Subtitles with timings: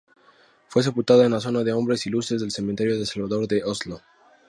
[0.67, 4.01] Fue sepultada en la zona de hombres ilustres del Cementerio del Salvador de Oslo.